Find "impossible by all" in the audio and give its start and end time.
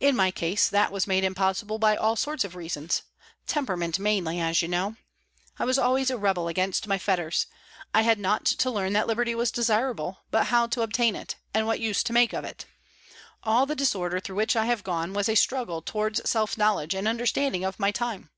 1.24-2.14